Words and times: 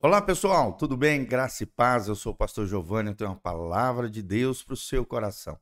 Olá 0.00 0.22
pessoal, 0.22 0.74
tudo 0.74 0.96
bem? 0.96 1.24
Graça 1.24 1.64
e 1.64 1.66
paz, 1.66 2.06
eu 2.06 2.14
sou 2.14 2.32
o 2.32 2.36
pastor 2.36 2.68
Giovanni, 2.68 3.08
eu 3.08 3.16
tenho 3.16 3.30
uma 3.30 3.36
palavra 3.36 4.08
de 4.08 4.22
Deus 4.22 4.62
para 4.62 4.74
o 4.74 4.76
seu 4.76 5.04
coração. 5.04 5.58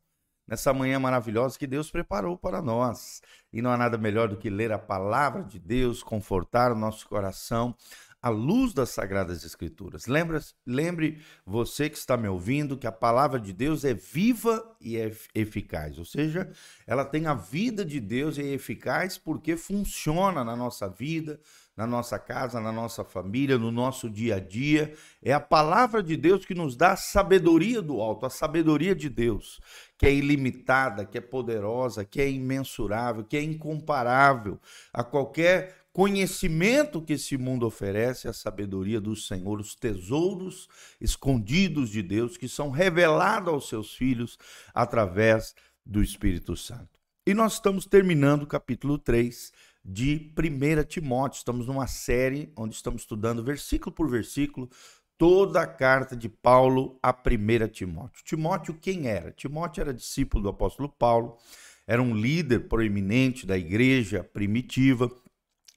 Nessa 0.46 0.74
manhã 0.74 1.01
maravilhosa 1.01 1.59
que 1.59 1.66
Deus 1.66 1.90
preparou 1.90 2.37
para 2.37 2.61
nós. 2.61 3.22
E 3.51 3.62
não 3.62 3.71
há 3.72 3.79
nada 3.79 3.96
melhor 3.96 4.29
do 4.29 4.37
que 4.37 4.51
ler 4.51 4.72
a 4.72 4.79
palavra 4.79 5.43
de 5.43 5.59
Deus, 5.59 6.03
confortar 6.03 6.71
o 6.71 6.75
nosso 6.75 7.09
coração 7.09 7.75
à 8.22 8.29
luz 8.29 8.72
das 8.72 8.90
Sagradas 8.90 9.44
Escrituras. 9.44 10.06
Lembra, 10.06 10.40
lembre 10.67 11.22
você 11.44 11.88
que 11.88 11.96
está 11.96 12.17
me 12.17 12.28
ouvindo 12.28 12.76
que 12.76 12.87
a 12.87 12.92
palavra 12.92 13.38
de 13.38 13.53
Deus 13.53 13.85
é 13.85 13.94
viva 13.94 14.76
e 14.81 14.96
é 14.96 15.12
eficaz, 15.35 15.99
ou 15.99 16.05
seja, 16.05 16.50
ela 16.87 17.05
tem 17.05 17.27
a 17.27 17.34
vida 17.34 17.84
de 17.84 18.00
Deus 18.00 18.38
e 18.38 18.42
é 18.42 18.52
eficaz 18.52 19.16
porque 19.16 19.56
funciona 19.56 20.42
na 20.42 20.56
nossa 20.56 20.88
vida, 20.88 21.41
na 21.77 21.87
nossa 21.87 22.18
casa, 22.18 22.59
na 22.59 22.73
nossa 22.73 23.05
família, 23.05 23.59
no 23.59 23.70
nosso 23.70 24.09
dia 24.09 24.37
a 24.37 24.41
dia. 24.41 24.94
É 25.22 25.33
a 25.33 25.41
palavra 25.41 26.02
de 26.02 26.16
Deus 26.16 26.46
que 26.46 26.55
nos 26.55 26.74
dá 26.74 26.92
a 26.92 26.96
sabedoria 26.96 27.83
do 27.83 28.00
alto, 28.00 28.24
a 28.24 28.30
sabedoria 28.30 28.94
de 28.94 29.10
Deus, 29.10 29.60
que 29.98 30.06
é 30.06 30.12
ilimitada, 30.12 31.05
que 31.05 31.19
é 31.19 31.20
poderosa, 31.20 32.05
que 32.05 32.20
é 32.20 32.30
imensurável, 32.30 33.24
que 33.24 33.36
é 33.36 33.42
incomparável 33.42 34.58
a 34.92 35.05
qualquer 35.05 35.85
conhecimento 35.96 37.00
que 37.00 37.14
esse 37.14 37.38
mundo 37.38 37.66
oferece, 37.66 38.28
a 38.28 38.32
sabedoria 38.34 39.00
do 39.00 39.16
Senhor, 39.16 39.59
os 39.59 39.74
tesouros 39.74 40.69
escondidos 41.00 41.88
de 41.88 42.02
Deus 42.02 42.36
que 42.36 42.50
são 42.50 42.69
revelados 42.69 43.50
aos 43.50 43.66
seus 43.66 43.95
filhos 43.95 44.36
através 44.74 45.55
do 45.86 46.02
Espírito 46.02 46.55
Santo. 46.55 47.00
E 47.27 47.32
nós 47.32 47.55
estamos 47.55 47.86
terminando 47.86 48.42
o 48.42 48.46
capítulo 48.46 48.98
3 48.98 49.50
de 49.82 50.30
1 50.36 50.84
Timóteo. 50.84 51.38
Estamos 51.38 51.66
numa 51.66 51.86
série 51.86 52.52
onde 52.55 52.74
estamos 52.74 53.00
estudando 53.00 53.42
versículo 53.42 53.91
por 53.91 54.10
versículo 54.10 54.69
toda 55.16 55.62
a 55.62 55.66
carta 55.66 56.14
de 56.14 56.28
Paulo 56.28 56.98
a 57.02 57.11
1 57.11 57.69
Timóteo. 57.69 58.22
Timóteo 58.22 58.74
quem 58.74 59.08
era? 59.08 59.33
Timóteo 59.33 59.80
era 59.80 59.94
discípulo 59.94 60.42
do 60.42 60.50
apóstolo 60.50 60.91
Paulo, 60.91 61.39
era 61.86 62.02
um 62.02 62.14
líder 62.14 62.69
proeminente 62.69 63.47
da 63.47 63.56
igreja 63.56 64.22
primitiva, 64.22 65.11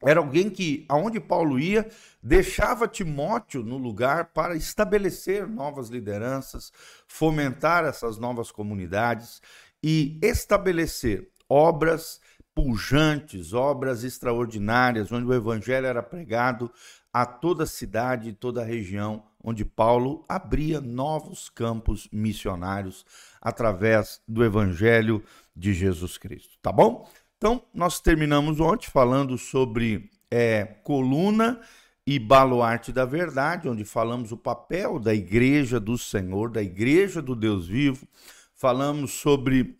era 0.01 0.19
alguém 0.19 0.49
que, 0.49 0.85
aonde 0.87 1.19
Paulo 1.19 1.59
ia, 1.59 1.89
deixava 2.23 2.87
Timóteo 2.87 3.63
no 3.63 3.77
lugar 3.77 4.25
para 4.33 4.55
estabelecer 4.55 5.45
novas 5.47 5.89
lideranças, 5.89 6.71
fomentar 7.05 7.83
essas 7.83 8.17
novas 8.17 8.51
comunidades 8.51 9.41
e 9.83 10.17
estabelecer 10.21 11.29
obras 11.49 12.21
pujantes, 12.55 13.53
obras 13.53 14.03
extraordinárias, 14.03 15.11
onde 15.11 15.25
o 15.25 15.33
evangelho 15.33 15.85
era 15.85 16.03
pregado 16.03 16.71
a 17.11 17.25
toda 17.25 17.63
a 17.63 17.67
cidade 17.67 18.29
e 18.29 18.33
toda 18.33 18.61
a 18.61 18.65
região, 18.65 19.23
onde 19.43 19.65
Paulo 19.65 20.23
abria 20.29 20.79
novos 20.79 21.49
campos 21.49 22.07
missionários 22.11 23.05
através 23.41 24.21
do 24.27 24.43
evangelho 24.43 25.23
de 25.55 25.73
Jesus 25.73 26.17
Cristo. 26.17 26.57
Tá 26.61 26.71
bom? 26.71 27.09
Então, 27.39 27.63
nós 27.73 28.01
terminamos 28.01 28.59
ontem 28.59 28.89
falando 28.91 29.37
sobre 29.37 30.11
é, 30.29 30.65
coluna 30.83 31.61
e 32.05 32.19
baluarte 32.19 32.91
da 32.91 33.05
verdade, 33.05 33.69
onde 33.69 33.85
falamos 33.85 34.33
o 34.33 34.37
papel 34.37 34.99
da 34.99 35.13
igreja 35.13 35.79
do 35.79 35.97
Senhor, 35.97 36.51
da 36.51 36.61
igreja 36.61 37.21
do 37.21 37.33
Deus 37.33 37.65
vivo, 37.65 38.05
falamos 38.53 39.11
sobre 39.11 39.79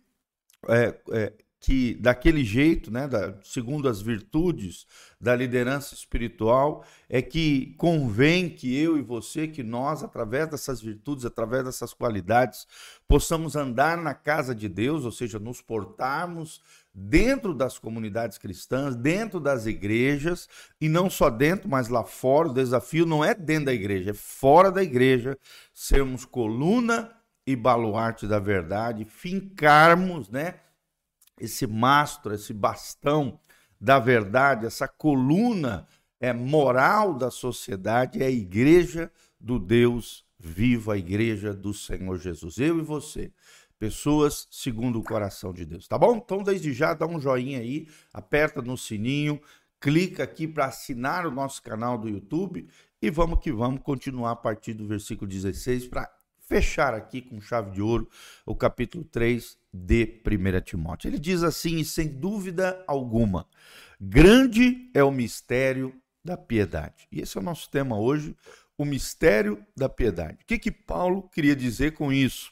é, 0.68 0.98
é, 1.12 1.32
que 1.60 1.94
daquele 1.96 2.42
jeito, 2.42 2.90
né, 2.90 3.06
da, 3.06 3.34
segundo 3.44 3.86
as 3.86 4.00
virtudes 4.00 4.86
da 5.20 5.36
liderança 5.36 5.94
espiritual, 5.94 6.82
é 7.06 7.20
que 7.20 7.74
convém 7.76 8.48
que 8.48 8.74
eu 8.74 8.96
e 8.96 9.02
você, 9.02 9.46
que 9.46 9.62
nós, 9.62 10.02
através 10.02 10.48
dessas 10.48 10.80
virtudes, 10.80 11.26
através 11.26 11.64
dessas 11.64 11.92
qualidades, 11.92 12.66
possamos 13.06 13.56
andar 13.56 13.98
na 13.98 14.14
casa 14.14 14.54
de 14.54 14.70
Deus, 14.70 15.04
ou 15.04 15.12
seja, 15.12 15.38
nos 15.38 15.60
portarmos 15.60 16.62
dentro 16.94 17.54
das 17.54 17.78
comunidades 17.78 18.38
cristãs, 18.38 18.96
dentro 18.96 19.38
das 19.38 19.66
igrejas, 19.66 20.48
e 20.80 20.88
não 20.88 21.10
só 21.10 21.28
dentro, 21.28 21.68
mas 21.68 21.88
lá 21.88 22.04
fora. 22.04 22.48
O 22.48 22.54
desafio 22.54 23.04
não 23.04 23.22
é 23.22 23.34
dentro 23.34 23.66
da 23.66 23.74
igreja, 23.74 24.12
é 24.12 24.14
fora 24.14 24.72
da 24.72 24.82
igreja, 24.82 25.36
sermos 25.74 26.24
coluna 26.24 27.12
e 27.46 27.54
baluarte 27.54 28.26
da 28.26 28.38
verdade, 28.38 29.04
fincarmos, 29.04 30.30
né? 30.30 30.54
Esse 31.40 31.66
mastro, 31.66 32.34
esse 32.34 32.52
bastão 32.52 33.38
da 33.80 33.98
verdade, 33.98 34.66
essa 34.66 34.86
coluna 34.86 35.86
é 36.20 36.32
moral 36.32 37.14
da 37.14 37.30
sociedade 37.30 38.22
é 38.22 38.26
a 38.26 38.30
igreja 38.30 39.10
do 39.40 39.58
Deus 39.58 40.24
vivo, 40.38 40.90
a 40.90 40.98
igreja 40.98 41.54
do 41.54 41.72
Senhor 41.72 42.18
Jesus. 42.18 42.58
Eu 42.58 42.78
e 42.78 42.82
você, 42.82 43.32
pessoas 43.78 44.46
segundo 44.50 44.98
o 44.98 45.02
coração 45.02 45.52
de 45.52 45.64
Deus, 45.64 45.88
tá 45.88 45.96
bom? 45.96 46.16
Então, 46.16 46.42
desde 46.42 46.74
já, 46.74 46.92
dá 46.92 47.06
um 47.06 47.18
joinha 47.18 47.60
aí, 47.60 47.88
aperta 48.12 48.60
no 48.60 48.76
sininho, 48.76 49.40
clica 49.80 50.22
aqui 50.22 50.46
para 50.46 50.66
assinar 50.66 51.26
o 51.26 51.30
nosso 51.30 51.62
canal 51.62 51.96
do 51.96 52.08
YouTube 52.08 52.68
e 53.00 53.10
vamos 53.10 53.40
que 53.40 53.50
vamos 53.50 53.80
continuar 53.82 54.32
a 54.32 54.36
partir 54.36 54.74
do 54.74 54.86
versículo 54.86 55.26
16 55.26 55.88
para 55.88 56.10
fechar 56.50 56.94
aqui 56.94 57.22
com 57.22 57.40
chave 57.40 57.70
de 57.70 57.80
ouro 57.80 58.10
o 58.44 58.56
capítulo 58.56 59.04
3 59.04 59.56
de 59.72 60.20
1 60.26 60.60
Timóteo. 60.62 61.08
Ele 61.08 61.18
diz 61.18 61.44
assim, 61.44 61.84
sem 61.84 62.08
dúvida 62.08 62.82
alguma, 62.88 63.46
grande 64.00 64.90
é 64.92 65.04
o 65.04 65.12
mistério 65.12 65.94
da 66.24 66.36
piedade. 66.36 67.06
E 67.12 67.20
esse 67.20 67.38
é 67.38 67.40
o 67.40 67.44
nosso 67.44 67.70
tema 67.70 67.96
hoje, 67.96 68.36
o 68.76 68.84
mistério 68.84 69.64
da 69.76 69.88
piedade. 69.88 70.38
O 70.42 70.44
que, 70.44 70.58
que 70.58 70.72
Paulo 70.72 71.28
queria 71.28 71.54
dizer 71.54 71.92
com 71.92 72.12
isso? 72.12 72.50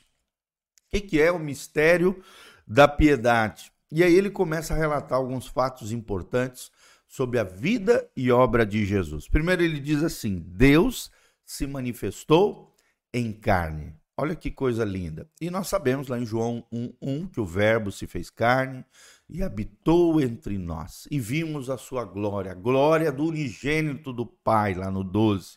O 0.87 0.91
que, 0.91 1.01
que 1.01 1.21
é 1.21 1.33
o 1.33 1.39
mistério 1.39 2.23
da 2.65 2.87
piedade? 2.87 3.73
E 3.91 4.05
aí 4.05 4.15
ele 4.15 4.31
começa 4.31 4.75
a 4.75 4.77
relatar 4.77 5.19
alguns 5.19 5.49
fatos 5.49 5.91
importantes 5.91 6.71
sobre 7.09 7.41
a 7.41 7.45
vida 7.45 8.09
e 8.17 8.31
obra 8.31 8.65
de 8.65 8.87
Jesus. 8.87 9.27
Primeiro 9.27 9.63
ele 9.63 9.81
diz 9.81 10.05
assim: 10.05 10.39
Deus 10.39 11.11
se 11.45 11.67
manifestou 11.67 12.69
em 13.19 13.33
carne. 13.33 13.95
Olha 14.17 14.35
que 14.35 14.51
coisa 14.51 14.85
linda. 14.85 15.31
E 15.41 15.49
nós 15.49 15.69
sabemos 15.69 16.09
lá 16.09 16.19
em 16.19 16.27
João 16.27 16.65
1:1 16.73 17.29
que 17.29 17.41
o 17.41 17.45
Verbo 17.45 17.93
se 17.93 18.07
fez 18.07 18.31
carne 18.31 18.85
e 19.29 19.43
habitou 19.43 20.21
entre 20.21 20.59
nós. 20.59 21.07
E 21.11 21.21
vimos 21.21 21.71
a 21.71 21.77
sua 21.77 22.05
glória, 22.05 22.51
a 22.51 22.55
glória 22.55 23.13
do 23.13 23.27
unigênito 23.27 24.13
do 24.13 24.27
Pai, 24.27 24.75
lá 24.75 24.91
no 24.91 25.05
12. 25.05 25.57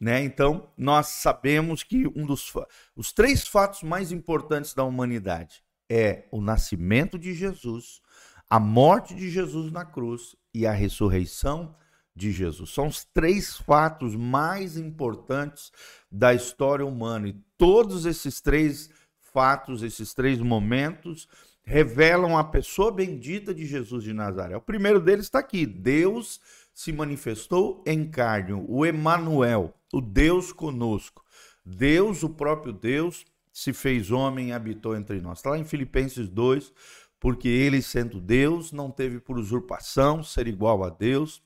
Né? 0.00 0.24
Então, 0.24 0.68
nós 0.76 1.08
sabemos 1.08 1.82
que 1.82 2.06
um 2.16 2.24
dos 2.24 2.52
os 2.96 3.12
três 3.12 3.46
fatos 3.46 3.82
mais 3.82 4.10
importantes 4.10 4.72
da 4.72 4.84
humanidade 4.84 5.62
é 5.88 6.24
o 6.32 6.40
nascimento 6.40 7.18
de 7.18 7.34
Jesus, 7.34 8.00
a 8.48 8.58
morte 8.58 9.14
de 9.14 9.28
Jesus 9.28 9.70
na 9.70 9.84
cruz 9.84 10.34
e 10.54 10.66
a 10.66 10.72
ressurreição 10.72 11.74
de 12.14 12.30
Jesus. 12.30 12.70
São 12.70 12.86
os 12.86 13.04
três 13.04 13.56
fatos 13.56 14.14
mais 14.14 14.76
importantes 14.76 15.72
da 16.10 16.34
história 16.34 16.84
humana 16.84 17.28
e 17.28 17.36
todos 17.56 18.06
esses 18.06 18.40
três 18.40 18.90
fatos, 19.32 19.82
esses 19.82 20.12
três 20.12 20.38
momentos 20.38 21.26
revelam 21.64 22.36
a 22.36 22.44
pessoa 22.44 22.90
bendita 22.90 23.54
de 23.54 23.64
Jesus 23.64 24.04
de 24.04 24.12
Nazaré. 24.12 24.56
O 24.56 24.60
primeiro 24.60 25.00
deles 25.00 25.26
está 25.26 25.38
aqui: 25.38 25.64
Deus 25.64 26.40
se 26.74 26.92
manifestou 26.92 27.82
em 27.86 28.08
carne, 28.08 28.52
o 28.52 28.84
Emanuel, 28.84 29.74
o 29.92 30.00
Deus 30.00 30.52
conosco. 30.52 31.22
Deus, 31.64 32.22
o 32.22 32.28
próprio 32.28 32.72
Deus, 32.72 33.24
se 33.52 33.72
fez 33.72 34.10
homem 34.10 34.48
e 34.48 34.52
habitou 34.52 34.96
entre 34.96 35.20
nós. 35.20 35.38
Está 35.38 35.50
lá 35.50 35.58
em 35.58 35.64
Filipenses 35.64 36.28
2, 36.28 36.72
porque 37.20 37.48
ele, 37.48 37.80
sendo 37.80 38.20
Deus, 38.20 38.72
não 38.72 38.90
teve 38.90 39.20
por 39.20 39.38
usurpação 39.38 40.24
ser 40.24 40.48
igual 40.48 40.82
a 40.82 40.88
Deus, 40.88 41.40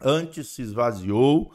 antes 0.00 0.48
se 0.48 0.62
esvaziou, 0.62 1.52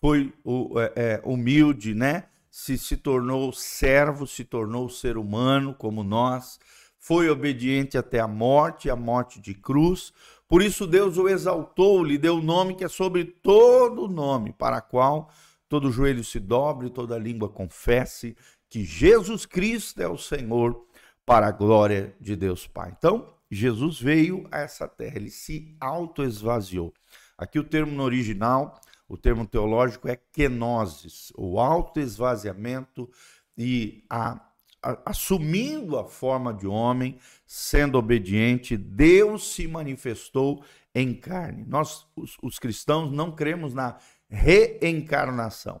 foi 0.00 0.32
é, 0.76 0.92
é, 0.96 1.22
humilde, 1.24 1.94
né? 1.94 2.24
Se, 2.50 2.78
se 2.78 2.96
tornou 2.96 3.52
servo, 3.52 4.26
se 4.26 4.44
tornou 4.44 4.88
ser 4.88 5.16
humano 5.16 5.74
como 5.74 6.04
nós, 6.04 6.58
foi 6.98 7.28
obediente 7.28 7.98
até 7.98 8.20
a 8.20 8.28
morte, 8.28 8.88
a 8.88 8.96
morte 8.96 9.40
de 9.40 9.54
cruz. 9.54 10.12
Por 10.48 10.62
isso 10.62 10.86
Deus 10.86 11.18
o 11.18 11.28
exaltou, 11.28 12.04
lhe 12.04 12.16
deu 12.16 12.36
o 12.36 12.42
nome 12.42 12.74
que 12.74 12.84
é 12.84 12.88
sobre 12.88 13.24
todo 13.24 14.08
nome, 14.08 14.52
para 14.52 14.80
qual 14.80 15.30
todo 15.68 15.90
joelho 15.90 16.22
se 16.22 16.38
dobre, 16.38 16.90
toda 16.90 17.18
língua 17.18 17.48
confesse 17.48 18.36
que 18.68 18.84
Jesus 18.84 19.46
Cristo 19.46 20.00
é 20.00 20.08
o 20.08 20.18
Senhor, 20.18 20.84
para 21.26 21.48
a 21.48 21.52
glória 21.52 22.14
de 22.20 22.36
Deus 22.36 22.66
Pai. 22.66 22.94
Então, 22.96 23.34
Jesus 23.50 24.00
veio 24.00 24.46
a 24.50 24.60
essa 24.60 24.86
terra, 24.86 25.16
ele 25.16 25.30
se 25.30 25.76
auto-esvaziou. 25.80 26.92
Aqui 27.36 27.58
o 27.58 27.64
termo 27.64 27.92
no 27.92 28.02
original, 28.02 28.80
o 29.08 29.16
termo 29.16 29.46
teológico 29.46 30.08
é 30.08 30.16
kenosis, 30.16 31.32
o 31.36 31.58
autoesvaziamento 31.58 33.10
e 33.56 34.04
a, 34.08 34.40
a, 34.82 34.98
assumindo 35.06 35.98
a 35.98 36.04
forma 36.04 36.54
de 36.54 36.66
homem, 36.66 37.18
sendo 37.46 37.98
obediente, 37.98 38.76
Deus 38.76 39.54
se 39.54 39.66
manifestou 39.66 40.64
em 40.94 41.12
carne. 41.12 41.64
Nós, 41.66 42.06
os, 42.16 42.36
os 42.42 42.58
cristãos, 42.58 43.10
não 43.10 43.32
cremos 43.32 43.74
na 43.74 43.98
reencarnação. 44.28 45.80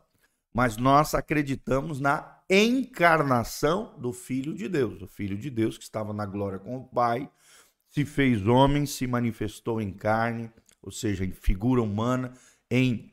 Mas 0.52 0.76
nós 0.76 1.14
acreditamos 1.14 1.98
na 1.98 2.40
encarnação 2.48 3.94
do 3.98 4.12
Filho 4.12 4.54
de 4.54 4.68
Deus, 4.68 5.02
o 5.02 5.06
Filho 5.06 5.36
de 5.36 5.50
Deus 5.50 5.78
que 5.78 5.84
estava 5.84 6.12
na 6.12 6.26
glória 6.26 6.58
com 6.58 6.76
o 6.76 6.84
Pai, 6.84 7.28
se 7.88 8.04
fez 8.04 8.46
homem, 8.46 8.86
se 8.86 9.06
manifestou 9.06 9.80
em 9.80 9.92
carne, 9.92 10.50
ou 10.84 10.92
seja, 10.92 11.24
em 11.24 11.32
figura 11.32 11.82
humana, 11.82 12.34
em 12.70 13.10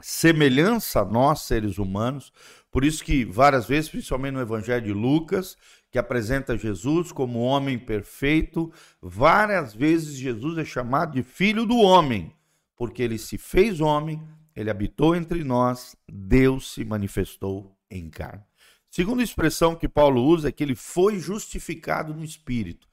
semelhança 0.00 1.00
a 1.00 1.04
nós, 1.04 1.40
seres 1.40 1.78
humanos. 1.78 2.30
Por 2.70 2.84
isso 2.84 3.02
que 3.02 3.24
várias 3.24 3.66
vezes, 3.66 3.88
principalmente 3.88 4.34
no 4.34 4.40
Evangelho 4.42 4.84
de 4.84 4.92
Lucas, 4.92 5.56
que 5.90 5.98
apresenta 5.98 6.58
Jesus 6.58 7.10
como 7.10 7.40
homem 7.40 7.78
perfeito, 7.78 8.70
várias 9.00 9.74
vezes 9.74 10.18
Jesus 10.18 10.58
é 10.58 10.64
chamado 10.64 11.14
de 11.14 11.22
filho 11.22 11.64
do 11.64 11.78
homem, 11.78 12.30
porque 12.76 13.02
ele 13.02 13.16
se 13.16 13.38
fez 13.38 13.80
homem, 13.80 14.22
ele 14.54 14.70
habitou 14.70 15.16
entre 15.16 15.42
nós, 15.42 15.96
Deus 16.06 16.74
se 16.74 16.84
manifestou 16.84 17.74
em 17.90 18.10
carne. 18.10 18.42
Segunda 18.90 19.22
expressão 19.22 19.74
que 19.74 19.88
Paulo 19.88 20.22
usa 20.22 20.48
é 20.48 20.52
que 20.52 20.62
ele 20.62 20.74
foi 20.74 21.18
justificado 21.18 22.14
no 22.14 22.24
espírito. 22.24 22.86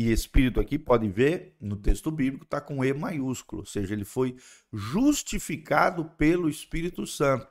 E 0.00 0.10
espírito 0.10 0.58
aqui 0.58 0.78
pode 0.78 1.06
ver 1.10 1.54
no 1.60 1.76
texto 1.76 2.10
bíblico 2.10 2.44
está 2.44 2.58
com 2.58 2.82
E 2.82 2.94
maiúsculo, 2.94 3.60
ou 3.60 3.66
seja, 3.66 3.92
ele 3.92 4.06
foi 4.06 4.34
justificado 4.72 6.06
pelo 6.16 6.48
Espírito 6.48 7.06
Santo. 7.06 7.46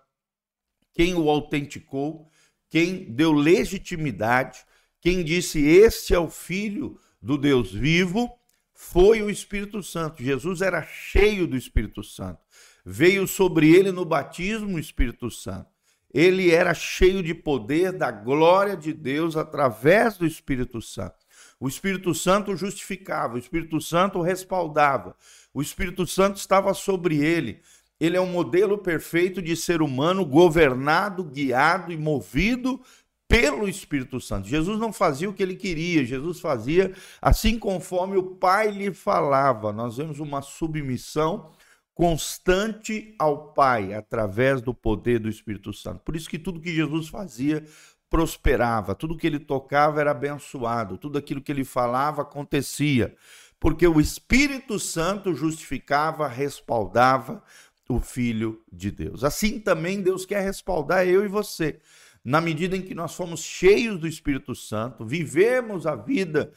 Quem 0.92 1.14
o 1.14 1.30
autenticou, 1.30 2.28
quem 2.68 3.14
deu 3.14 3.32
legitimidade, 3.34 4.66
quem 5.00 5.24
disse 5.24 5.64
este 5.64 6.16
é 6.16 6.18
o 6.18 6.28
filho 6.28 7.00
do 7.22 7.38
Deus 7.38 7.72
vivo, 7.72 8.36
foi 8.74 9.22
o 9.22 9.30
Espírito 9.30 9.84
Santo. 9.84 10.24
Jesus 10.24 10.64
era 10.64 10.82
cheio 10.82 11.46
do 11.46 11.56
Espírito 11.56 12.04
Santo. 12.04 12.40
Veio 12.84 13.28
sobre 13.28 13.70
ele 13.70 13.92
no 13.92 14.06
batismo 14.06 14.78
o 14.78 14.80
Espírito 14.80 15.30
Santo. 15.30 15.70
Ele 16.12 16.50
era 16.50 16.74
cheio 16.74 17.22
de 17.22 17.36
poder 17.36 17.92
da 17.92 18.10
glória 18.10 18.76
de 18.76 18.92
Deus 18.92 19.38
através 19.38 20.18
do 20.18 20.26
Espírito 20.26 20.82
Santo. 20.82 21.29
O 21.60 21.68
Espírito 21.68 22.16
Santo 22.16 22.56
justificava, 22.56 23.36
o 23.36 23.38
Espírito 23.38 23.82
Santo 23.82 24.22
respaldava, 24.22 25.16
o 25.54 25.62
Espírito 25.62 26.08
Santo 26.08 26.38
estava 26.38 26.74
sobre 26.74 27.18
ele. 27.18 27.62
Ele 28.00 28.16
é 28.16 28.22
um 28.22 28.32
modelo 28.32 28.78
perfeito 28.78 29.42
de 29.42 29.58
ser 29.58 29.82
humano 29.82 30.26
governado, 30.26 31.22
guiado 31.24 31.92
e 31.92 31.98
movido 31.98 32.80
pelo 33.28 33.68
Espírito 33.68 34.22
Santo. 34.22 34.48
Jesus 34.48 34.80
não 34.80 34.94
fazia 34.94 35.30
o 35.30 35.34
que 35.34 35.44
ele 35.44 35.56
queria, 35.56 36.06
Jesus 36.06 36.40
fazia 36.40 36.94
assim 37.22 37.60
conforme 37.60 38.18
o 38.18 38.24
Pai 38.24 38.72
lhe 38.72 38.94
falava. 38.94 39.74
Nós 39.74 39.98
vemos 39.98 40.20
uma 40.20 40.42
submissão 40.42 41.52
constante 41.94 43.14
ao 43.20 43.52
Pai 43.54 43.94
através 43.94 44.62
do 44.62 44.74
poder 44.74 45.20
do 45.20 45.28
Espírito 45.28 45.74
Santo. 45.74 46.00
Por 46.00 46.16
isso 46.16 46.30
que 46.30 46.40
tudo 46.40 46.62
que 46.62 46.74
Jesus 46.74 47.10
fazia 47.10 47.66
prosperava, 48.10 48.96
tudo 48.96 49.18
que 49.18 49.28
ele 49.28 49.40
tocava 49.40 50.02
era 50.02 50.12
abençoado, 50.12 50.98
tudo 50.98 51.18
aquilo 51.18 51.42
que 51.42 51.52
ele 51.52 51.64
falava 51.64 52.24
acontecia, 52.24 53.16
porque 53.60 53.88
o 53.88 54.00
Espírito 54.00 54.80
Santo 54.80 55.34
justificava, 55.34 56.28
respaldava 56.28 57.44
o 57.90 58.00
Filho 58.00 58.64
de 58.72 58.92
Deus. 58.92 59.24
Assim 59.24 59.60
também 59.60 60.02
Deus 60.02 60.26
quer 60.26 60.42
respaldar 60.42 61.08
eu 61.08 61.26
e 61.26 61.28
você. 61.28 61.80
Na 62.24 62.40
medida 62.40 62.78
em 62.78 62.82
que 62.82 62.94
nós 62.94 63.16
fomos 63.16 63.42
cheios 63.42 64.00
do 64.00 64.08
Espírito 64.08 64.54
Santo, 64.54 65.06
vivemos 65.06 65.88
a 65.88 65.96
vida 65.96 66.52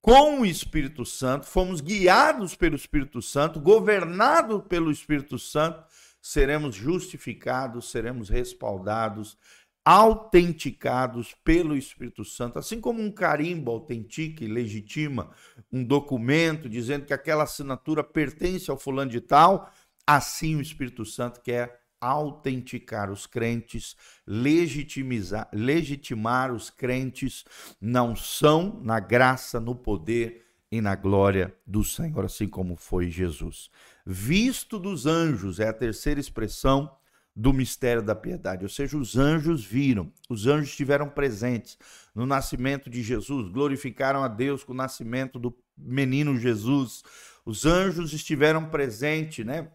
com 0.00 0.40
o 0.40 0.46
Espírito 0.46 1.04
Santo, 1.04 1.46
fomos 1.46 1.80
guiados 1.80 2.54
pelo 2.54 2.76
Espírito 2.76 3.20
Santo, 3.20 3.58
governados 3.58 4.62
pelo 4.68 4.92
Espírito 4.92 5.38
Santo, 5.38 5.82
seremos 6.22 6.76
justificados, 6.76 7.90
seremos 7.90 8.28
respaldados, 8.28 9.36
autenticados 9.84 11.34
pelo 11.42 11.76
Espírito 11.76 12.24
Santo, 12.24 12.58
assim 12.58 12.80
como 12.80 13.00
um 13.00 13.10
carimbo 13.10 13.70
autentica 13.70 14.44
e 14.44 14.48
legitima 14.48 15.30
um 15.72 15.82
documento 15.82 16.68
dizendo 16.68 17.06
que 17.06 17.14
aquela 17.14 17.44
assinatura 17.44 18.04
pertence 18.04 18.70
ao 18.70 18.78
fulano 18.78 19.10
de 19.10 19.20
tal, 19.20 19.72
assim 20.06 20.56
o 20.56 20.60
Espírito 20.60 21.04
Santo 21.04 21.40
quer 21.40 21.80
autenticar 22.00 23.10
os 23.10 23.26
crentes, 23.26 23.96
legitimizar, 24.26 25.48
legitimar 25.52 26.52
os 26.52 26.70
crentes 26.70 27.44
não 27.80 28.14
são 28.14 28.80
na 28.82 29.00
graça, 29.00 29.58
no 29.58 29.74
poder 29.74 30.44
e 30.70 30.80
na 30.80 30.94
glória 30.94 31.54
do 31.66 31.82
Senhor, 31.82 32.24
assim 32.24 32.46
como 32.46 32.76
foi 32.76 33.10
Jesus. 33.10 33.70
Visto 34.04 34.78
dos 34.78 35.06
anjos 35.06 35.58
é 35.60 35.68
a 35.68 35.72
terceira 35.72 36.20
expressão 36.20 36.90
do 37.38 37.52
mistério 37.52 38.02
da 38.02 38.16
piedade, 38.16 38.64
ou 38.64 38.68
seja, 38.68 38.98
os 38.98 39.16
anjos 39.16 39.64
viram, 39.64 40.12
os 40.28 40.48
anjos 40.48 40.70
estiveram 40.70 41.08
presentes 41.08 41.78
no 42.12 42.26
nascimento 42.26 42.90
de 42.90 43.00
Jesus, 43.00 43.48
glorificaram 43.48 44.24
a 44.24 44.28
Deus 44.28 44.64
com 44.64 44.72
o 44.72 44.76
nascimento 44.76 45.38
do 45.38 45.56
menino 45.76 46.36
Jesus. 46.36 47.04
Os 47.46 47.64
anjos 47.64 48.12
estiveram 48.12 48.68
presentes, 48.68 49.46
né? 49.46 49.68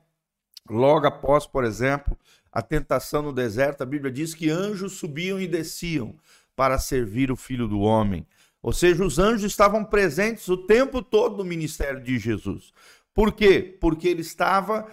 Logo 0.69 1.07
após, 1.07 1.47
por 1.47 1.63
exemplo, 1.63 2.17
a 2.51 2.61
tentação 2.61 3.21
no 3.21 3.31
deserto, 3.31 3.81
a 3.81 3.85
Bíblia 3.85 4.11
diz 4.11 4.33
que 4.33 4.49
anjos 4.49 4.97
subiam 4.97 5.39
e 5.39 5.47
desciam 5.47 6.17
para 6.57 6.77
servir 6.77 7.31
o 7.31 7.37
filho 7.37 7.65
do 7.65 7.79
homem. 7.79 8.27
Ou 8.61 8.73
seja, 8.73 9.05
os 9.05 9.17
anjos 9.17 9.49
estavam 9.49 9.85
presentes 9.85 10.49
o 10.49 10.57
tempo 10.57 11.01
todo 11.01 11.37
no 11.37 11.45
ministério 11.45 12.03
de 12.03 12.19
Jesus. 12.19 12.73
Por 13.13 13.31
quê? 13.31 13.77
Porque 13.79 14.09
ele 14.09 14.21
estava 14.21 14.85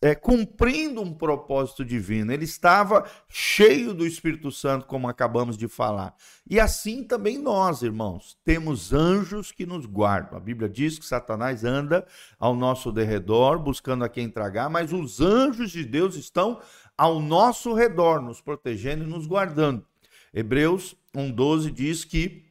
é, 0.00 0.14
cumprindo 0.14 1.00
um 1.02 1.12
propósito 1.12 1.84
divino, 1.84 2.32
ele 2.32 2.44
estava 2.44 3.04
cheio 3.28 3.92
do 3.92 4.06
Espírito 4.06 4.50
Santo, 4.50 4.86
como 4.86 5.08
acabamos 5.08 5.56
de 5.56 5.68
falar. 5.68 6.14
E 6.48 6.58
assim 6.58 7.04
também 7.04 7.38
nós, 7.38 7.82
irmãos, 7.82 8.36
temos 8.44 8.92
anjos 8.92 9.52
que 9.52 9.66
nos 9.66 9.86
guardam. 9.86 10.38
A 10.38 10.40
Bíblia 10.40 10.68
diz 10.68 10.98
que 10.98 11.06
Satanás 11.06 11.64
anda 11.64 12.06
ao 12.38 12.54
nosso 12.54 12.90
derredor, 12.90 13.58
buscando 13.58 14.04
a 14.04 14.08
quem 14.08 14.28
tragar, 14.30 14.70
mas 14.70 14.92
os 14.92 15.20
anjos 15.20 15.70
de 15.70 15.84
Deus 15.84 16.16
estão 16.16 16.60
ao 16.96 17.20
nosso 17.20 17.74
redor, 17.74 18.20
nos 18.22 18.40
protegendo 18.40 19.04
e 19.04 19.06
nos 19.06 19.26
guardando. 19.26 19.84
Hebreus 20.32 20.96
1,12 21.14 21.70
diz 21.70 22.04
que 22.04 22.44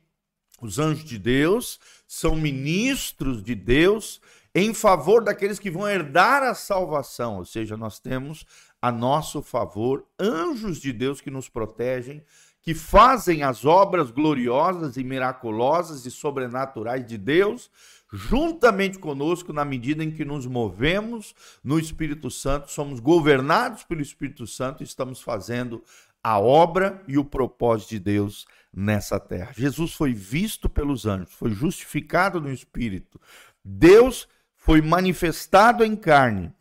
os 0.62 0.80
anjos 0.80 1.06
de 1.06 1.20
Deus 1.20 1.80
são 2.08 2.36
ministros 2.36 3.44
de 3.44 3.54
Deus 3.54 4.20
em 4.60 4.74
favor 4.74 5.24
daqueles 5.24 5.60
que 5.60 5.70
vão 5.70 5.88
herdar 5.88 6.42
a 6.42 6.56
salvação, 6.56 7.38
ou 7.38 7.46
seja, 7.46 7.78
nós 7.78 8.00
temos 8.00 8.44
a 8.82 8.92
nosso 8.92 9.44
favor 9.44 10.04
anjos 10.20 10.82
de 10.82 10.92
Deus 10.92 11.22
que 11.22 11.30
nos 11.30 11.48
protegem, 11.48 12.24
que 12.60 12.74
fazem 12.74 13.44
as 13.44 13.66
obras 13.66 14.10
gloriosas 14.10 14.98
e 14.98 15.04
miraculosas 15.04 16.08
e 16.08 16.12
sobrenaturais 16.12 17.06
de 17.06 17.20
Deus, 17.20 17.70
juntamente 18.12 18.98
conosco, 18.98 19.54
na 19.54 19.64
medida 19.64 20.04
em 20.04 20.10
que 20.10 20.26
nos 20.26 20.48
movemos 20.48 21.36
no 21.64 21.78
Espírito 21.78 22.32
Santo, 22.32 22.72
somos 22.72 23.00
governados 23.00 23.84
pelo 23.84 24.02
Espírito 24.02 24.48
Santo 24.48 24.82
e 24.82 24.86
estamos 24.86 25.22
fazendo 25.22 25.84
a 26.24 26.40
obra 26.40 27.04
e 27.08 27.16
o 27.20 27.24
propósito 27.24 27.90
de 27.90 28.00
Deus 28.00 28.48
nessa 28.74 29.20
terra. 29.20 29.54
Jesus 29.56 29.94
foi 29.94 30.16
visto 30.16 30.68
pelos 30.68 31.06
anjos, 31.06 31.32
foi 31.32 31.52
justificado 31.52 32.42
no 32.42 32.52
Espírito. 32.52 33.22
Deus 33.64 34.28
foi 34.68 34.82
manifestado 34.82 35.82
em 35.82 35.96
carne. 35.96 36.52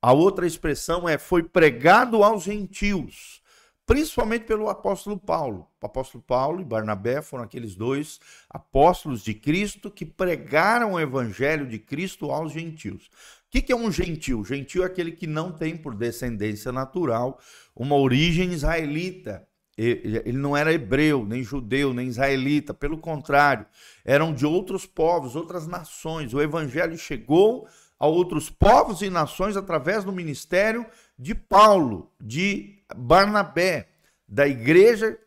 A 0.00 0.14
outra 0.14 0.46
expressão 0.46 1.06
é 1.06 1.18
foi 1.18 1.42
pregado 1.42 2.24
aos 2.24 2.44
gentios, 2.44 3.42
principalmente 3.84 4.46
pelo 4.46 4.70
apóstolo 4.70 5.18
Paulo. 5.18 5.68
O 5.78 5.84
apóstolo 5.84 6.24
Paulo 6.26 6.62
e 6.62 6.64
Barnabé 6.64 7.20
foram 7.20 7.44
aqueles 7.44 7.74
dois 7.74 8.18
apóstolos 8.48 9.22
de 9.22 9.34
Cristo 9.34 9.90
que 9.90 10.06
pregaram 10.06 10.94
o 10.94 11.00
evangelho 11.00 11.66
de 11.66 11.78
Cristo 11.78 12.30
aos 12.30 12.50
gentios. 12.50 13.10
O 13.46 13.50
que 13.50 13.70
é 13.70 13.76
um 13.76 13.92
gentil? 13.92 14.42
Gentil 14.42 14.82
é 14.82 14.86
aquele 14.86 15.12
que 15.12 15.26
não 15.26 15.52
tem 15.52 15.76
por 15.76 15.94
descendência 15.94 16.72
natural 16.72 17.38
uma 17.76 17.94
origem 17.94 18.54
israelita. 18.54 19.46
Ele 19.82 20.36
não 20.36 20.54
era 20.54 20.72
hebreu, 20.72 21.24
nem 21.24 21.42
judeu, 21.42 21.94
nem 21.94 22.08
israelita, 22.08 22.74
pelo 22.74 22.98
contrário, 22.98 23.64
eram 24.04 24.34
de 24.34 24.44
outros 24.44 24.84
povos, 24.84 25.34
outras 25.34 25.66
nações. 25.66 26.34
O 26.34 26.40
evangelho 26.40 26.98
chegou 26.98 27.66
a 27.98 28.06
outros 28.06 28.50
povos 28.50 29.00
e 29.00 29.08
nações 29.08 29.56
através 29.56 30.04
do 30.04 30.12
ministério 30.12 30.84
de 31.18 31.34
Paulo, 31.34 32.12
de 32.20 32.82
Barnabé, 32.94 33.88
da 34.28 34.46
igreja 34.46 35.18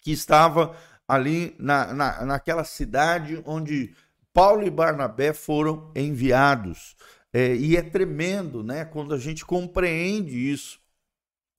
que 0.00 0.12
estava 0.12 0.76
ali 1.08 1.54
na, 1.58 1.92
na, 1.92 2.24
naquela 2.26 2.64
cidade 2.64 3.42
onde 3.44 3.94
Paulo 4.32 4.64
e 4.64 4.70
Barnabé 4.70 5.32
foram 5.32 5.90
enviados. 5.96 6.96
É, 7.32 7.56
e 7.56 7.76
é 7.76 7.82
tremendo, 7.82 8.62
né, 8.62 8.84
quando 8.84 9.14
a 9.14 9.18
gente 9.18 9.44
compreende 9.44 10.50
isso. 10.50 10.78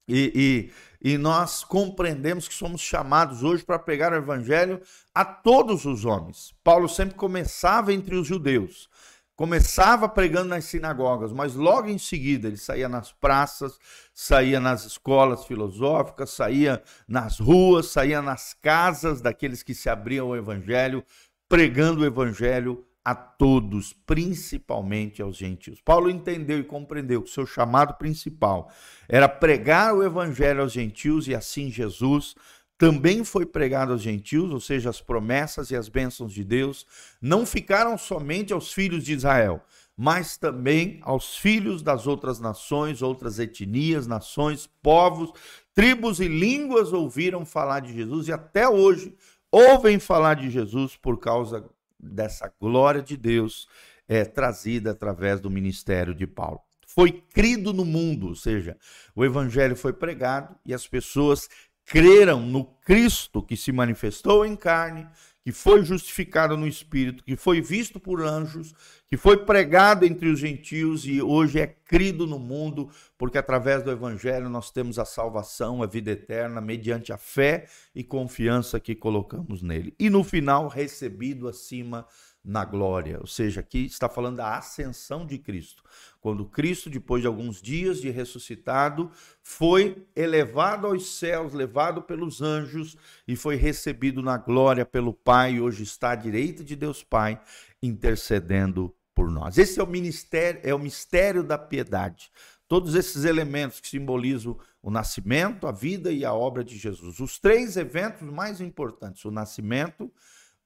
E, 0.07 0.31
e, 0.35 0.71
e, 1.07 1.19
nós 1.19 1.63
compreendemos 1.63 2.47
que 2.47 2.53
somos 2.55 2.81
chamados 2.81 3.43
hoje 3.43 3.63
para 3.63 3.77
pregar 3.77 4.11
o 4.11 4.15
evangelho 4.15 4.81
a 5.13 5.23
todos 5.23 5.85
os 5.85 6.03
homens. 6.03 6.51
Paulo 6.63 6.89
sempre 6.89 7.13
começava 7.13 7.93
entre 7.93 8.15
os 8.15 8.25
judeus. 8.25 8.89
começava 9.35 10.09
pregando 10.09 10.49
nas 10.49 10.65
sinagogas, 10.65 11.31
mas 11.31 11.53
logo 11.53 11.89
em 11.89 11.99
seguida 11.99 12.47
ele 12.47 12.57
saía 12.57 12.89
nas 12.89 13.11
praças, 13.11 13.77
saía 14.13 14.59
nas 14.59 14.83
escolas 14.85 15.45
filosóficas, 15.45 16.31
saía 16.31 16.81
nas 17.07 17.37
ruas, 17.37 17.87
saía 17.87 18.19
nas 18.21 18.55
casas 18.55 19.21
daqueles 19.21 19.61
que 19.61 19.75
se 19.75 19.89
abriam 19.89 20.27
ao 20.27 20.37
evangelho, 20.37 21.05
pregando 21.47 22.01
o 22.01 22.05
evangelho 22.05 22.83
a 23.05 23.13
todos, 23.13 23.93
principalmente 23.93 25.21
aos 25.21 25.37
gentios. 25.37 25.79
Paulo 25.79 26.09
entendeu 26.09 26.57
e 26.57 26.63
compreendeu 26.63 27.21
que 27.21 27.29
seu 27.29 27.45
chamado 27.45 27.93
principal 27.93 28.71
era 29.07 29.29
pregar 29.29 29.93
o 29.93 30.03
evangelho 30.03 30.63
aos 30.63 30.71
gentios 30.71 31.27
e 31.27 31.35
assim 31.35 31.69
Jesus 31.69 32.33
também 32.79 33.23
foi 33.23 33.45
pregado 33.45 33.93
aos 33.93 34.01
gentios, 34.01 34.51
ou 34.51 34.59
seja, 34.59 34.89
as 34.89 34.99
promessas 34.99 35.69
e 35.69 35.75
as 35.75 35.87
bênçãos 35.87 36.33
de 36.33 36.43
Deus 36.43 36.85
não 37.21 37.45
ficaram 37.45 37.95
somente 37.95 38.51
aos 38.51 38.73
filhos 38.73 39.05
de 39.05 39.13
Israel, 39.13 39.63
mas 39.95 40.35
também 40.35 40.99
aos 41.03 41.37
filhos 41.37 41.83
das 41.83 42.07
outras 42.07 42.39
nações, 42.39 43.03
outras 43.03 43.37
etnias, 43.37 44.07
nações, 44.07 44.67
povos, 44.81 45.31
tribos 45.75 46.19
e 46.19 46.27
línguas 46.27 46.91
ouviram 46.91 47.45
falar 47.45 47.81
de 47.81 47.93
Jesus 47.93 48.27
e 48.27 48.33
até 48.33 48.67
hoje 48.67 49.15
ouvem 49.51 49.99
falar 49.99 50.33
de 50.33 50.49
Jesus 50.49 50.97
por 50.97 51.17
causa 51.17 51.63
dessa 52.05 52.51
glória 52.59 53.01
de 53.01 53.17
Deus 53.17 53.67
é, 54.07 54.23
trazida 54.23 54.91
através 54.91 55.39
do 55.39 55.49
ministério 55.49 56.13
de 56.13 56.27
Paulo. 56.27 56.59
Foi 56.87 57.11
crido 57.11 57.73
no 57.73 57.83
mundo, 57.83 58.27
ou 58.27 58.35
seja, 58.35 58.77
o 59.13 59.25
evangelho 59.25 59.75
foi 59.75 59.91
pregado 59.91 60.55
e 60.65 60.73
as 60.73 60.87
pessoas 60.87 61.49
creram 61.85 62.41
no 62.41 62.65
Cristo 62.65 63.41
que 63.41 63.55
se 63.55 63.71
manifestou 63.71 64.45
em 64.45 64.55
carne, 64.55 65.07
que 65.45 65.51
foi 65.51 65.85
justificado 65.85 66.57
no 66.57 66.67
Espírito, 66.67 67.23
que 67.23 67.35
foi 67.35 67.61
visto 67.61 67.99
por 67.99 68.23
anjos, 68.23 68.73
que 69.07 69.15
foi 69.15 69.37
pregado 69.37 70.03
entre 70.03 70.27
os 70.27 70.39
gentios 70.39 71.05
e 71.05 71.21
hoje 71.21 71.59
é 71.59 71.67
crido 71.67 72.25
no 72.25 72.39
mundo, 72.39 72.89
porque 73.15 73.37
através 73.37 73.83
do 73.83 73.91
Evangelho 73.91 74.49
nós 74.49 74.71
temos 74.71 74.97
a 74.97 75.05
salvação, 75.05 75.83
a 75.83 75.85
vida 75.85 76.09
eterna, 76.09 76.59
mediante 76.59 77.13
a 77.13 77.17
fé 77.17 77.67
e 77.93 78.03
confiança 78.03 78.79
que 78.79 78.95
colocamos 78.95 79.61
nele. 79.61 79.93
E 79.99 80.09
no 80.09 80.23
final, 80.23 80.67
recebido 80.67 81.47
acima 81.47 82.07
na 82.45 82.63
glória. 82.63 83.19
Ou 83.19 83.27
seja, 83.27 83.61
aqui 83.61 83.85
está 83.85 84.07
falando 84.07 84.37
da 84.37 84.57
ascensão 84.57 85.25
de 85.25 85.37
Cristo. 85.37 85.83
Quando 86.21 86.45
Cristo, 86.45 86.89
depois 86.89 87.21
de 87.21 87.27
alguns 87.27 87.61
dias 87.61 87.99
de 87.99 88.09
ressuscitado, 88.09 89.11
foi 89.41 90.05
elevado 90.15 90.87
aos 90.87 91.17
céus, 91.17 91.53
levado 91.53 92.01
pelos 92.01 92.41
anjos 92.41 92.95
e 93.27 93.35
foi 93.35 93.55
recebido 93.55 94.21
na 94.21 94.37
glória 94.37 94.85
pelo 94.85 95.13
Pai, 95.13 95.55
e 95.55 95.61
hoje 95.61 95.83
está 95.83 96.11
à 96.11 96.15
direita 96.15 96.63
de 96.63 96.75
Deus 96.75 97.03
Pai, 97.03 97.41
intercedendo 97.81 98.93
por 99.13 99.31
nós. 99.31 99.57
Esse 99.57 99.79
é 99.79 99.83
o 99.83 99.87
ministério, 99.87 100.61
é 100.63 100.75
o 100.75 100.79
mistério 100.79 101.43
da 101.43 101.57
piedade. 101.57 102.29
Todos 102.67 102.95
esses 102.95 103.25
elementos 103.25 103.79
que 103.79 103.87
simbolizam 103.87 104.57
o 104.81 104.89
nascimento, 104.89 105.67
a 105.67 105.71
vida 105.71 106.11
e 106.11 106.25
a 106.25 106.33
obra 106.33 106.63
de 106.63 106.77
Jesus. 106.77 107.19
Os 107.19 107.39
três 107.39 107.77
eventos 107.77 108.27
mais 108.27 108.59
importantes: 108.59 109.23
o 109.23 109.31
nascimento, 109.31 110.11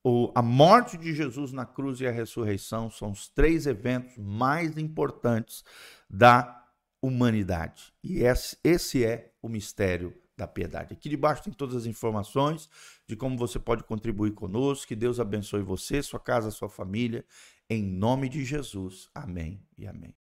o, 0.04 0.32
a 0.34 0.42
morte 0.42 0.98
de 0.98 1.14
Jesus 1.14 1.52
na 1.52 1.66
cruz 1.66 2.00
e 2.00 2.08
a 2.08 2.12
ressurreição 2.12 2.90
são 2.90 3.12
os 3.12 3.28
três 3.28 3.68
eventos 3.68 4.18
mais 4.18 4.78
importantes 4.78 5.64
da 6.10 6.66
humanidade. 7.02 7.94
E 8.04 8.20
esse, 8.20 8.58
esse 8.64 9.06
é 9.06 9.32
o 9.42 9.50
mistério 9.50 10.14
da 10.38 10.48
piedade. 10.48 10.94
Aqui 10.94 11.10
debaixo 11.10 11.44
tem 11.44 11.54
todas 11.54 11.76
as 11.76 11.86
informações 11.86 12.70
de 13.06 13.16
como 13.16 13.38
você 13.38 13.60
pode 13.60 13.84
contribuir 13.84 14.32
conosco. 14.32 14.88
Que 14.88 14.96
Deus 14.96 15.20
abençoe 15.20 15.62
você, 15.62 16.02
sua 16.02 16.20
casa, 16.20 16.50
sua 16.50 16.70
família. 16.70 17.26
Em 17.70 17.84
nome 17.84 18.30
de 18.30 18.44
Jesus. 18.46 19.10
Amém 19.14 19.62
e 19.78 19.86
amém. 19.86 20.16